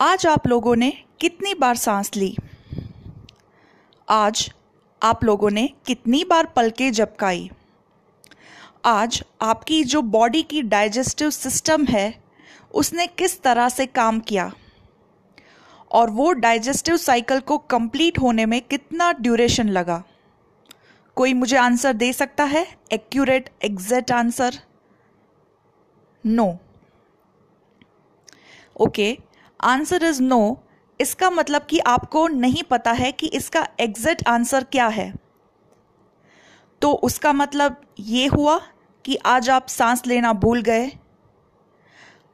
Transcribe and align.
आज 0.00 0.26
आप 0.26 0.46
लोगों 0.46 0.76
ने 0.76 0.90
कितनी 1.20 1.54
बार 1.54 1.76
सांस 1.76 2.10
ली? 2.16 2.36
आज 4.08 4.52
आप 5.02 5.24
लोगों 5.24 5.50
ने 5.50 5.70
कितनी 5.86 6.24
बार 6.24 6.46
पलके 6.46 6.90
झपकाई 6.90 7.50
आज 8.84 9.22
आपकी 9.42 9.84
जो 9.84 10.02
बॉडी 10.02 10.42
की 10.42 10.62
डाइजेस्टिव 10.62 11.30
सिस्टम 11.30 11.84
है, 11.84 12.22
उसने 12.74 13.06
किस 13.06 13.42
तरह 13.42 13.68
से 13.68 13.86
काम 13.86 14.20
किया? 14.20 14.52
और 15.92 16.10
वो 16.10 16.32
डाइजेस्टिव 16.32 16.96
साइकिल 16.96 17.40
को 17.40 17.58
कंप्लीट 17.58 18.18
होने 18.18 18.46
में 18.46 18.62
कितना 18.62 19.12
ड्यूरेशन 19.12 19.68
लगा? 19.68 20.04
कोई 21.16 21.34
मुझे 21.34 21.56
आंसर 21.56 21.92
दे 21.92 22.12
सकता 22.12 22.44
है? 22.44 22.66
Accurate 22.92 23.50
exact 23.64 24.12
answer 24.12 24.58
no 26.26 26.58
okay 28.80 29.18
answer 29.60 30.04
is 30.04 30.22
no. 30.22 30.62
इसका 31.00 31.30
मतलब 31.30 31.62
कि 31.62 31.78
आपको 31.78 32.26
नहीं 32.28 32.62
पता 32.62 32.92
है 32.92 33.12
कि 33.12 33.26
इसका 33.26 33.66
एग्जैक्ट 33.80 34.28
आंसर 34.28 34.64
क्या 34.64 34.86
है। 34.86 35.12
तो 36.82 36.92
उसका 36.92 37.32
मतलब 37.32 37.76
ये 37.98 38.26
हुआ 38.26 38.60
कि 39.04 39.16
आज 39.16 39.50
आप 39.50 39.68
सांस 39.68 40.06
लेना 40.06 40.32
भूल 40.32 40.62
गए। 40.62 40.90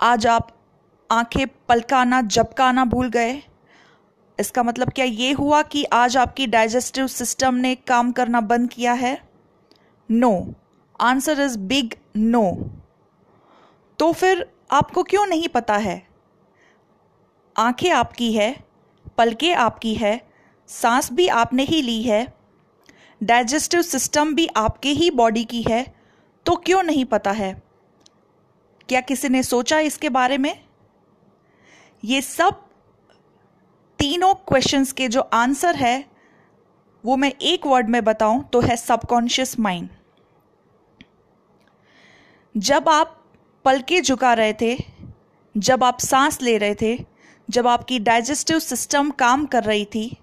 आज 0.00 0.26
आप 0.26 0.48
आँखें 1.10 1.46
पलकाना 1.68 2.22
झपकाना 2.22 2.84
भूल 2.84 3.08
गए। 3.08 3.42
इसका 4.38 4.62
मतलब 4.62 4.90
क्या 4.90 5.04
ये 5.04 5.32
हुआ 5.32 5.62
कि 5.62 5.84
आज 5.84 6.16
आपकी 6.16 6.46
डाइजेस्टिव 6.46 7.06
सिस्टम 7.06 7.54
ने 7.54 7.74
काम 7.74 8.12
करना 8.12 8.40
बंद 8.40 8.70
किया 8.70 8.92
है? 8.92 9.20
No. 10.10 10.54
Answer 11.00 11.40
is 11.40 11.58
big 11.58 11.94
no. 12.16 12.70
तो 13.98 14.12
फिर 14.12 14.46
आपको 14.70 15.02
क्यों 15.02 15.26
नहीं 15.26 15.48
पता 15.48 15.76
है? 15.76 16.15
आँखें 17.56 17.90
आपकी 17.90 18.32
है, 18.32 18.54
पलकें 19.18 19.54
आपकी 19.54 19.94
है, 19.94 20.20
सांस 20.68 21.10
भी 21.12 21.28
आपने 21.28 21.62
ही 21.62 21.80
ली 21.82 22.02
है, 22.02 22.26
डाइजेस्टिव 23.20 23.82
सिस्टम 23.82 24.34
भी 24.34 24.46
आपके 24.56 24.88
ही 24.88 25.10
बॉडी 25.10 25.44
की 25.44 25.62
है 25.62 25.84
तो 26.46 26.56
क्यों 26.56 26.82
नहीं 26.82 27.04
पता 27.04 27.30
है? 27.30 27.52
क्या 28.88 29.00
किसी 29.00 29.28
ने 29.28 29.42
सोचा 29.42 29.78
इसके 29.78 30.08
बारे 30.08 30.38
में? 30.38 30.64
ये 32.04 32.20
सब 32.22 32.62
तीनों 33.98 34.32
क्वेश्चंस 34.48 34.92
के 34.92 35.08
जो 35.08 35.20
आंसर 35.20 35.76
है, 35.76 36.04
वो 37.04 37.16
मैं 37.16 37.32
एक 37.32 37.66
वर्ड 37.66 37.88
में 37.88 38.02
बताऊँ 38.04 38.42
तो 38.44 38.60
है 38.60 38.76
सबकॉन्शियस 38.76 39.58
माइंड 39.60 39.88
जब 42.54 42.88
आप 42.88 43.22
पलके 43.64 44.00
झुका 44.00 44.32
रहे 44.34 44.52
थे, 44.52 44.76
जब 45.54 45.84
आप 45.84 45.98
सांस 45.98 46.40
ले 46.42 46.56
रहे 46.58 46.74
थे 46.74 47.15
जब 47.48 47.66
आपकी 47.66 47.98
डाइजेस्टिव 48.00 48.58
सिस्टम 48.58 49.10
काम 49.18 49.44
कर 49.46 49.64
रही 49.64 49.84
थी, 49.84 50.16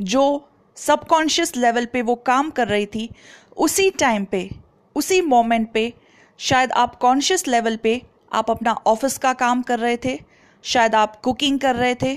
जो 0.00 0.48
सबकॉन्शियस 0.76 1.56
लेवल 1.56 1.86
पे 1.86 2.02
वो 2.02 2.14
काम 2.16 2.50
कर 2.50 2.68
रही 2.68 2.86
थी, 2.86 3.08
उसी 3.56 3.90
टाइम 3.90 4.24
पे, 4.24 4.48
उसी 4.96 5.20
मोमेंट 5.22 5.72
पे 5.72 5.92
शायद 6.40 6.72
आप 6.72 6.94
कॉन्शियस 6.96 7.46
लेवल 7.48 7.76
पे 7.76 8.00
आप 8.32 8.50
अपना 8.50 8.72
ऑफ़िस 8.86 9.18
का 9.18 9.32
काम 9.34 9.62
कर 9.62 9.78
रहे 9.78 9.96
थे, 9.96 10.18
शायद 10.64 10.94
आप 10.94 11.20
कुकिंग 11.20 11.58
कर 11.60 11.76
रहे 11.76 11.94
थे, 11.94 12.16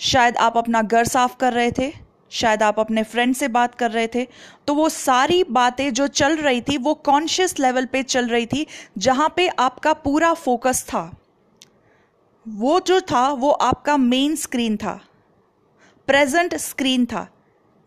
शायद 0.00 0.36
आप 0.36 0.56
अपना 0.56 0.82
घर 0.82 1.04
साफ़ 1.06 1.36
कर 1.36 1.52
रहे 1.52 1.70
थे, 1.70 1.92
शायद 2.30 2.62
आप 2.62 2.78
अपने 2.80 3.02
फ्रेंड 3.04 3.34
से 3.34 3.48
बात 3.48 3.74
कर 3.74 3.90
रहे 3.90 4.06
थे 4.06 4.26
तो 4.66 4.74
वो 4.74 4.88
सारी 4.88 5.42
बातें 5.44 5.92
जो 5.92 6.06
चल 6.08 6.36
रही 6.36 6.60
थी, 6.60 6.76
वो 6.78 6.94
कॉन्शियस 6.94 7.58
लेवल 7.58 7.86
पे 7.86 8.02
चल 8.02 8.28
रही 8.28 8.46
थी, 8.46 8.66
जहाँ 8.98 9.32
पे 9.36 9.48
आपका 9.48 9.92
पूरा 9.94 10.32
फोकस 10.34 10.84
था। 10.88 11.10
वो 12.50 12.80
जो 12.80 13.00
था, 13.00 13.32
वो 13.32 13.50
आपका 13.50 13.96
मेन 13.96 14.36
स्क्रीन 14.36 14.76
था। 14.76 15.00
प्रेजेंट 16.06 16.54
स्क्रीन 16.54 17.06
था। 17.06 17.28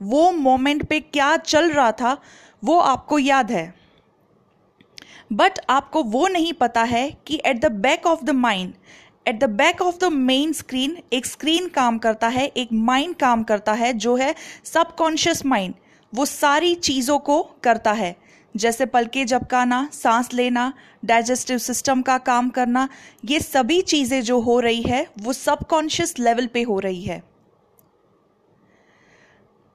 वो 0.01 0.31
मोमेंट 0.31 0.85
पे 0.85 0.99
क्या 0.99 1.37
चल 1.37 1.71
रहा 1.71 1.91
था, 1.91 2.17
वो 2.63 2.79
आपको 2.79 3.19
याद 3.19 3.51
है। 3.51 3.75
बट 5.33 5.59
आपको 5.69 6.03
वो 6.03 6.27
नहीं 6.27 6.53
पता 6.53 6.83
है 6.83 7.17
कि 7.27 7.41
at 7.45 7.59
the 7.59 7.71
back 7.71 8.05
of 8.05 8.23
the 8.23 8.29
mind 8.29 8.73
at 9.27 9.39
the 9.39 9.43
back 9.43 9.81
of 9.81 9.97
the 9.97 10.03
main 10.03 10.53
screen 10.53 10.97
एक 11.13 11.25
स्क्रीन 11.25 11.67
काम 11.67 11.97
करता 11.97 12.27
है, 12.27 12.47
एक 12.47 12.69
माइंड 12.73 13.15
काम 13.15 13.43
करता 13.43 13.73
है, 13.73 13.93
जो 13.93 14.15
है 14.15 14.35
सबकॉन्शियस 14.63 15.45
माइंड 15.45 15.73
वो 16.15 16.25
सारी 16.25 16.75
चीज़ों 16.75 17.19
को 17.19 17.43
करता 17.63 17.91
है। 17.91 18.15
जैसे 18.55 18.85
पलके 18.85 19.25
झपकाना 19.25 19.89
सांस 19.93 20.33
लेना 20.33 20.73
डाइजेस्टिव 21.05 21.57
सिस्टम 21.57 22.01
का 22.01 22.17
काम 22.17 22.49
करना, 22.49 22.87
ये 23.25 23.39
सभी 23.39 23.81
चीज़ें 23.81 24.21
जो 24.21 24.39
हो 24.39 24.59
रही 24.59 24.81
है, 24.81 25.07
वो 25.21 25.33
सबकॉन्शियस 25.33 26.19
लेवल 26.19 26.47
पे 26.47 26.61
हो 26.61 26.79
रही 26.79 27.01
है। 27.01 27.23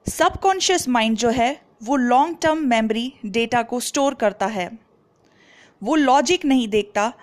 सबकॉन्शियस 0.05 0.87
माइंड 0.89 1.17
जो 1.17 1.29
है, 1.29 1.61
वो 1.83 1.95
लॉन्ग 1.95 2.37
टर्म 2.41 2.57
मेमोरी 2.57 3.13
डेटा 3.25 3.63
को 3.63 3.79
स्टोर 3.79 4.13
करता 4.13 4.45
है। 4.45 4.69
वो 5.81 5.95
लॉजिक 5.95 6.45
नहीं 6.45 6.67
देखता, 6.67 7.13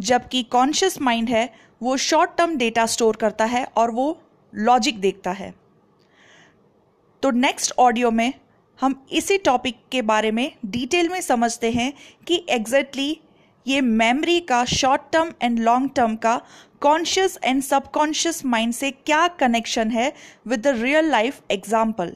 जबकि 0.00 0.42
कॉन्शियस 0.42 1.00
माइंड 1.00 1.28
है, 1.28 1.52
वो 1.82 1.96
शॉर्ट 1.96 2.30
टर्म 2.38 2.56
डेटा 2.56 2.86
स्टोर 2.86 3.16
करता 3.16 3.44
है 3.44 3.64
और 3.76 3.90
वो 3.90 4.22
लॉजिक 4.54 5.00
देखता 5.00 5.30
है। 5.30 5.54
तो 7.22 7.30
नेक्स्ट 7.30 7.72
ऑडियो 7.78 8.10
में 8.10 8.32
हम 8.78 8.94
इसी 9.12 9.38
टॉपिक 9.38 9.76
के 9.92 10.02
बारे 10.02 10.30
में 10.30 10.50
डिटेल 10.66 11.08
में 11.08 11.20
समझते 11.20 11.70
हैं 11.70 11.92
कि 12.26 12.44
एग्जैक्टली 12.50 13.08
exactly 13.08 13.32
ये 13.66 13.80
मेमोरी 13.80 14.40
का 14.40 14.64
short 14.64 15.02
term 15.12 15.32
and 15.42 15.58
long 15.58 15.90
term 15.96 16.16
का 16.16 16.40
कॉन्शियस 16.80 17.38
एंड 17.44 17.62
सबकॉन्शियस 17.62 18.44
माइंड 18.44 18.72
से 18.72 18.90
क्या 18.90 19.26
कनेक्शन 19.40 19.90
है 19.90 20.12
with 20.46 20.60
the 20.60 20.76
real 20.82 21.10
life 21.10 21.40
example 21.50 22.14